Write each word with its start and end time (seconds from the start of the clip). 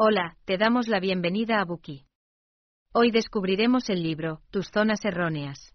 Hola, 0.00 0.36
te 0.44 0.58
damos 0.58 0.86
la 0.86 1.00
bienvenida 1.00 1.60
a 1.60 1.64
Buki. 1.64 2.04
Hoy 2.92 3.10
descubriremos 3.10 3.90
el 3.90 4.00
libro, 4.00 4.42
Tus 4.52 4.70
zonas 4.70 5.04
erróneas. 5.04 5.74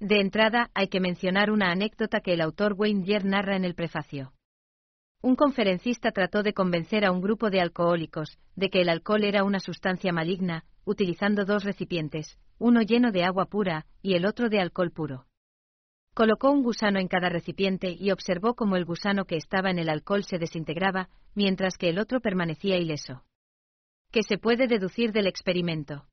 De 0.00 0.22
entrada, 0.22 0.70
hay 0.72 0.88
que 0.88 1.00
mencionar 1.00 1.50
una 1.50 1.70
anécdota 1.70 2.20
que 2.20 2.32
el 2.32 2.40
autor 2.40 2.72
Wayne 2.78 3.04
Dyer 3.04 3.26
narra 3.26 3.54
en 3.54 3.66
el 3.66 3.74
prefacio. 3.74 4.32
Un 5.20 5.36
conferencista 5.36 6.12
trató 6.12 6.42
de 6.42 6.54
convencer 6.54 7.04
a 7.04 7.12
un 7.12 7.20
grupo 7.20 7.50
de 7.50 7.60
alcohólicos 7.60 8.38
de 8.54 8.70
que 8.70 8.80
el 8.80 8.88
alcohol 8.88 9.22
era 9.22 9.44
una 9.44 9.60
sustancia 9.60 10.14
maligna, 10.14 10.64
utilizando 10.86 11.44
dos 11.44 11.62
recipientes, 11.62 12.38
uno 12.56 12.80
lleno 12.80 13.12
de 13.12 13.24
agua 13.24 13.44
pura 13.50 13.84
y 14.00 14.14
el 14.14 14.24
otro 14.24 14.48
de 14.48 14.60
alcohol 14.60 14.92
puro. 14.92 15.26
Colocó 16.14 16.50
un 16.50 16.62
gusano 16.62 16.98
en 16.98 17.08
cada 17.08 17.28
recipiente 17.28 17.90
y 17.90 18.12
observó 18.12 18.54
cómo 18.54 18.76
el 18.76 18.86
gusano 18.86 19.26
que 19.26 19.36
estaba 19.36 19.68
en 19.68 19.78
el 19.78 19.90
alcohol 19.90 20.24
se 20.24 20.38
desintegraba, 20.38 21.10
mientras 21.34 21.76
que 21.76 21.90
el 21.90 21.98
otro 21.98 22.20
permanecía 22.20 22.78
ileso. 22.78 23.25
¿Qué 24.16 24.22
se 24.22 24.38
puede 24.38 24.66
deducir 24.66 25.12
del 25.12 25.26
experimento? 25.26 26.06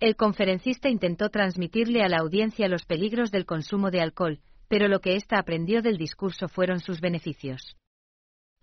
El 0.00 0.16
conferencista 0.16 0.88
intentó 0.88 1.28
transmitirle 1.28 2.02
a 2.02 2.08
la 2.08 2.16
audiencia 2.16 2.66
los 2.66 2.86
peligros 2.86 3.30
del 3.30 3.44
consumo 3.44 3.90
de 3.90 4.00
alcohol, 4.00 4.40
pero 4.68 4.88
lo 4.88 5.00
que 5.00 5.16
ésta 5.16 5.38
aprendió 5.38 5.82
del 5.82 5.98
discurso 5.98 6.48
fueron 6.48 6.80
sus 6.80 7.02
beneficios. 7.02 7.76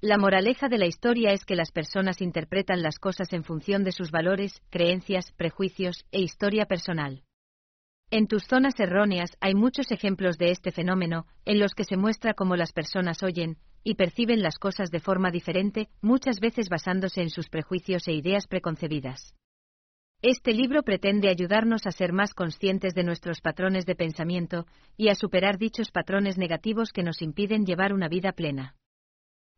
La 0.01 0.17
moraleja 0.17 0.69
de 0.69 0.79
la 0.79 0.87
historia 0.87 1.33
es 1.33 1.45
que 1.45 1.55
las 1.55 1.71
personas 1.71 2.19
interpretan 2.19 2.81
las 2.81 2.97
cosas 2.97 3.31
en 3.31 3.43
función 3.43 3.83
de 3.83 3.91
sus 3.91 4.09
valores, 4.09 4.59
creencias, 4.71 5.31
prejuicios 5.33 6.07
e 6.11 6.21
historia 6.21 6.65
personal. 6.65 7.26
En 8.09 8.27
tus 8.27 8.45
zonas 8.45 8.79
erróneas 8.79 9.31
hay 9.41 9.53
muchos 9.53 9.91
ejemplos 9.91 10.37
de 10.37 10.51
este 10.51 10.71
fenómeno, 10.71 11.25
en 11.43 11.59
los 11.59 11.73
que 11.73 11.83
se 11.83 11.97
muestra 11.97 12.33
cómo 12.33 12.55
las 12.55 12.71
personas 12.71 13.21
oyen 13.21 13.57
y 13.83 13.95
perciben 13.95 14.41
las 14.41 14.57
cosas 14.59 14.91
de 14.91 15.01
forma 15.01 15.29
diferente, 15.29 15.89
muchas 16.01 16.39
veces 16.39 16.69
basándose 16.69 17.21
en 17.21 17.29
sus 17.29 17.49
prejuicios 17.49 18.07
e 18.07 18.13
ideas 18.13 18.47
preconcebidas. 18.47 19.35
Este 20.21 20.53
libro 20.53 20.83
pretende 20.83 21.27
ayudarnos 21.27 21.85
a 21.85 21.91
ser 21.91 22.13
más 22.13 22.33
conscientes 22.33 22.93
de 22.93 23.03
nuestros 23.03 23.41
patrones 23.41 23.85
de 23.85 23.95
pensamiento 23.95 24.65
y 24.95 25.09
a 25.09 25.15
superar 25.15 25.57
dichos 25.57 25.91
patrones 25.91 26.37
negativos 26.37 26.93
que 26.93 27.03
nos 27.03 27.21
impiden 27.21 27.65
llevar 27.65 27.93
una 27.93 28.07
vida 28.07 28.31
plena. 28.31 28.75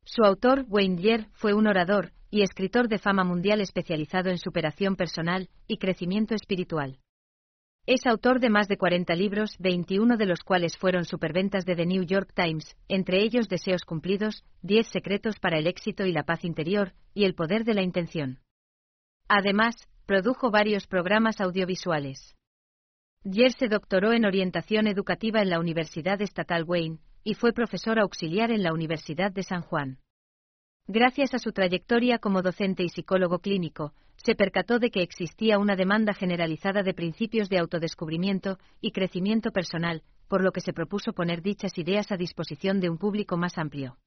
Su 0.05 0.23
autor, 0.23 0.65
Wayne 0.67 0.95
Dyer, 0.95 1.27
fue 1.33 1.53
un 1.53 1.67
orador 1.67 2.13
y 2.31 2.41
escritor 2.41 2.89
de 2.89 2.97
fama 2.97 3.23
mundial 3.23 3.61
especializado 3.61 4.31
en 4.31 4.39
superación 4.39 4.95
personal 4.95 5.49
y 5.67 5.77
crecimiento 5.77 6.33
espiritual. 6.33 6.99
Es 7.85 8.05
autor 8.05 8.39
de 8.39 8.49
más 8.49 8.67
de 8.67 8.77
40 8.77 9.15
libros, 9.15 9.55
21 9.59 10.17
de 10.17 10.25
los 10.25 10.41
cuales 10.41 10.77
fueron 10.77 11.05
superventas 11.05 11.65
de 11.65 11.75
The 11.75 11.85
New 11.85 12.03
York 12.03 12.31
Times, 12.35 12.77
entre 12.87 13.23
ellos 13.23 13.49
Deseos 13.49 13.83
cumplidos, 13.83 14.43
10 14.61 14.87
secretos 14.87 15.39
para 15.39 15.57
el 15.57 15.67
éxito 15.67 16.05
y 16.05 16.11
la 16.11 16.23
paz 16.23 16.45
interior, 16.45 16.93
y 17.13 17.25
El 17.25 17.35
poder 17.35 17.63
de 17.63 17.73
la 17.73 17.81
intención. 17.81 18.39
Además, 19.27 19.75
produjo 20.05 20.51
varios 20.51 20.87
programas 20.87 21.41
audiovisuales. 21.41 22.35
Jer 23.23 23.51
se 23.53 23.67
doctoró 23.67 24.13
en 24.13 24.25
orientación 24.25 24.87
educativa 24.87 25.41
en 25.41 25.49
la 25.49 25.59
Universidad 25.59 26.21
Estatal 26.21 26.63
Wayne, 26.63 26.99
y 27.23 27.33
fue 27.33 27.53
profesor 27.53 27.99
auxiliar 27.99 28.51
en 28.51 28.63
la 28.63 28.73
Universidad 28.73 29.31
de 29.31 29.43
San 29.43 29.61
Juan. 29.61 29.99
Gracias 30.91 31.35
a 31.35 31.37
su 31.37 31.51
trayectoria 31.51 32.17
como 32.17 32.41
docente 32.41 32.81
y 32.81 32.89
psicólogo 32.89 33.37
clínico, 33.37 33.93
se 34.15 34.33
percató 34.33 34.79
de 34.79 34.89
que 34.89 35.03
existía 35.03 35.59
una 35.59 35.75
demanda 35.75 36.15
generalizada 36.15 36.81
de 36.81 36.95
principios 36.95 37.47
de 37.47 37.59
autodescubrimiento 37.59 38.57
y 38.81 38.89
crecimiento 38.89 39.51
personal, 39.51 40.01
por 40.27 40.43
lo 40.43 40.51
que 40.51 40.61
se 40.61 40.73
propuso 40.73 41.13
poner 41.13 41.43
dichas 41.43 41.77
ideas 41.77 42.11
a 42.11 42.17
disposición 42.17 42.79
de 42.79 42.89
un 42.89 42.97
público 42.97 43.37
más 43.37 43.59
amplio. 43.59 43.99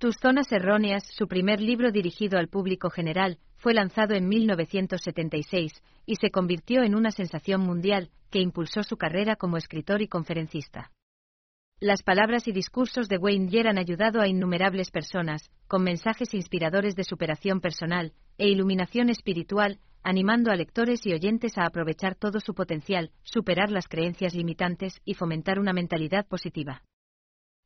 Tus 0.00 0.16
zonas 0.16 0.50
erróneas, 0.50 1.04
su 1.06 1.28
primer 1.28 1.60
libro 1.60 1.92
dirigido 1.92 2.36
al 2.40 2.48
público 2.48 2.90
general, 2.90 3.38
fue 3.58 3.72
lanzado 3.72 4.16
en 4.16 4.28
1976 4.28 5.84
y 6.04 6.16
se 6.16 6.32
convirtió 6.32 6.82
en 6.82 6.96
una 6.96 7.12
sensación 7.12 7.60
mundial 7.60 8.10
que 8.28 8.40
impulsó 8.40 8.82
su 8.82 8.96
carrera 8.96 9.36
como 9.36 9.56
escritor 9.56 10.02
y 10.02 10.08
conferencista. 10.08 10.90
Las 11.82 12.04
palabras 12.04 12.46
y 12.46 12.52
discursos 12.52 13.08
de 13.08 13.18
Wayne 13.18 13.48
Dyer 13.48 13.66
han 13.66 13.76
ayudado 13.76 14.20
a 14.20 14.28
innumerables 14.28 14.92
personas, 14.92 15.50
con 15.66 15.82
mensajes 15.82 16.32
inspiradores 16.32 16.94
de 16.94 17.02
superación 17.02 17.60
personal 17.60 18.12
e 18.38 18.48
iluminación 18.48 19.08
espiritual, 19.10 19.80
animando 20.04 20.52
a 20.52 20.54
lectores 20.54 21.04
y 21.06 21.12
oyentes 21.12 21.58
a 21.58 21.66
aprovechar 21.66 22.14
todo 22.14 22.38
su 22.38 22.54
potencial, 22.54 23.10
superar 23.24 23.72
las 23.72 23.88
creencias 23.88 24.32
limitantes 24.32 25.00
y 25.04 25.14
fomentar 25.14 25.58
una 25.58 25.72
mentalidad 25.72 26.24
positiva. 26.24 26.84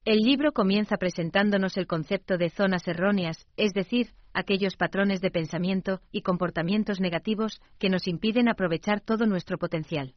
El 0.07 0.21
libro 0.21 0.53
comienza 0.53 0.97
presentándonos 0.97 1.77
el 1.77 1.87
concepto 1.87 2.39
de 2.39 2.49
zonas 2.49 2.89
erróneas, 2.89 3.47
es 3.59 3.75
decir, 3.75 4.15
aquellos 4.33 4.79
patrones 4.79 5.21
de 5.21 5.31
pensamiento 5.31 6.01
y 6.11 6.23
comportamientos 6.23 7.01
negativos 7.01 7.61
que 7.79 7.91
nos 7.91 8.09
impiden 8.09 8.49
aprovechar 8.49 9.03
todo 9.03 9.27
nuestro 9.27 9.59
potencial. 9.59 10.15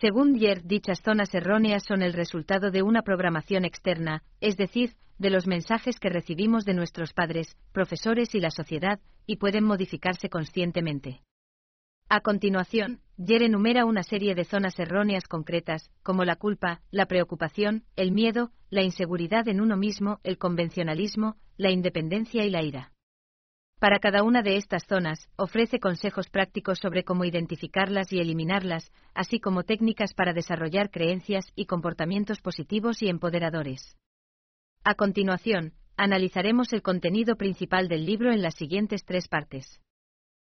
Según 0.00 0.32
Dier, 0.32 0.64
dichas 0.64 1.00
zonas 1.02 1.32
erróneas 1.34 1.84
son 1.84 2.02
el 2.02 2.14
resultado 2.14 2.72
de 2.72 2.82
una 2.82 3.02
programación 3.02 3.64
externa, 3.64 4.24
es 4.40 4.56
decir, 4.56 4.96
de 5.18 5.30
los 5.30 5.46
mensajes 5.46 6.00
que 6.00 6.08
recibimos 6.08 6.64
de 6.64 6.74
nuestros 6.74 7.12
padres, 7.12 7.56
profesores 7.72 8.34
y 8.34 8.40
la 8.40 8.50
sociedad, 8.50 8.98
y 9.24 9.36
pueden 9.36 9.62
modificarse 9.62 10.28
conscientemente. 10.28 11.22
A 12.08 12.20
continuación, 12.20 13.00
Yer 13.16 13.44
enumera 13.44 13.84
una 13.84 14.02
serie 14.02 14.34
de 14.34 14.44
zonas 14.44 14.76
erróneas 14.80 15.28
concretas, 15.28 15.92
como 16.02 16.24
la 16.24 16.34
culpa, 16.34 16.80
la 16.90 17.06
preocupación, 17.06 17.84
el 17.94 18.10
miedo, 18.10 18.50
la 18.70 18.82
inseguridad 18.82 19.46
en 19.46 19.60
uno 19.60 19.76
mismo, 19.76 20.18
el 20.24 20.38
convencionalismo, 20.38 21.36
la 21.56 21.70
independencia 21.70 22.44
y 22.44 22.50
la 22.50 22.64
ira. 22.64 22.93
Para 23.84 23.98
cada 23.98 24.22
una 24.22 24.40
de 24.40 24.56
estas 24.56 24.86
zonas, 24.86 25.28
ofrece 25.36 25.78
consejos 25.78 26.30
prácticos 26.30 26.78
sobre 26.78 27.04
cómo 27.04 27.26
identificarlas 27.26 28.14
y 28.14 28.18
eliminarlas, 28.18 28.90
así 29.12 29.40
como 29.40 29.64
técnicas 29.64 30.14
para 30.14 30.32
desarrollar 30.32 30.90
creencias 30.90 31.44
y 31.54 31.66
comportamientos 31.66 32.40
positivos 32.40 33.02
y 33.02 33.10
empoderadores. 33.10 33.98
A 34.84 34.94
continuación, 34.94 35.74
analizaremos 35.98 36.72
el 36.72 36.80
contenido 36.80 37.36
principal 37.36 37.88
del 37.88 38.06
libro 38.06 38.32
en 38.32 38.40
las 38.40 38.54
siguientes 38.54 39.04
tres 39.04 39.28
partes. 39.28 39.82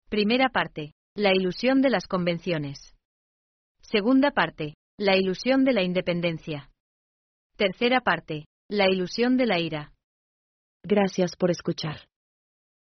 Primera 0.09 0.51
parte, 0.51 0.93
la 1.17 1.35
ilusión 1.35 1.83
de 1.83 1.91
las 1.91 2.07
convenciones. 2.07 2.95
Segunda 3.83 4.31
parte, 4.31 4.75
la 4.99 5.17
ilusión 5.17 5.65
de 5.65 5.73
la 5.73 5.83
independencia. 5.83 6.71
Tercera 7.57 8.03
parte, 8.03 8.45
la 8.71 8.89
ilusión 8.89 9.37
de 9.37 9.47
la 9.47 9.59
ira. 9.59 9.93
Gracias 10.85 11.35
por 11.35 11.51
escuchar. 11.51 12.07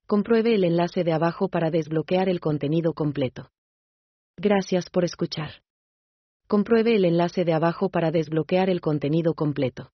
Compruebe 0.09 0.55
el 0.55 0.63
enlace 0.63 1.03
de 1.03 1.13
abajo 1.13 1.49
para 1.49 1.69
desbloquear 1.69 2.29
el 2.29 2.39
contenido 2.39 2.95
completo. 2.95 3.51
Gracias 4.37 4.89
por 4.89 5.05
escuchar. 5.05 5.61
Compruebe 6.47 6.95
el 6.95 7.05
enlace 7.05 7.45
de 7.45 7.53
abajo 7.53 7.89
para 7.89 8.09
desbloquear 8.09 8.71
el 8.71 8.81
contenido 8.81 9.35
completo. 9.35 9.91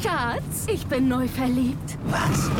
Schatz, 0.00 0.66
ich 0.66 0.86
bin 0.86 1.10
neu 1.10 1.28
verliebt. 1.28 1.98
Was? 2.06 2.50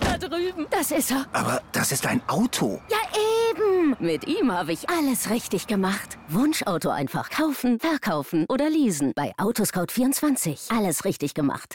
Da 0.00 0.16
drüben. 0.16 0.68
Das 0.70 0.92
ist 0.92 1.10
er. 1.10 1.26
Aber 1.32 1.60
das 1.72 1.90
ist 1.90 2.06
ein 2.06 2.22
Auto. 2.28 2.80
Ja, 2.88 3.02
eben. 3.50 3.96
Mit 3.98 4.28
ihm 4.28 4.52
habe 4.52 4.72
ich 4.72 4.88
alles 4.88 5.28
richtig 5.28 5.66
gemacht. 5.66 6.18
Wunschauto 6.28 6.90
einfach 6.90 7.30
kaufen, 7.30 7.80
verkaufen 7.80 8.46
oder 8.48 8.70
leasen. 8.70 9.10
Bei 9.16 9.32
Autoscout24. 9.38 10.72
Alles 10.72 11.04
richtig 11.04 11.34
gemacht. 11.34 11.74